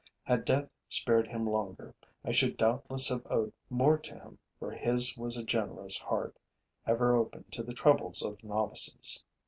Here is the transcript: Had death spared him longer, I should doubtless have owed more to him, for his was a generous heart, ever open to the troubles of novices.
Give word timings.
Had 0.23 0.45
death 0.45 0.67
spared 0.89 1.27
him 1.27 1.45
longer, 1.47 1.93
I 2.25 2.31
should 2.31 2.57
doubtless 2.57 3.07
have 3.09 3.21
owed 3.29 3.53
more 3.69 3.99
to 3.99 4.15
him, 4.15 4.39
for 4.57 4.71
his 4.71 5.15
was 5.15 5.37
a 5.37 5.43
generous 5.43 5.99
heart, 5.99 6.39
ever 6.87 7.15
open 7.15 7.43
to 7.51 7.61
the 7.61 7.75
troubles 7.75 8.23
of 8.23 8.43
novices. 8.43 9.23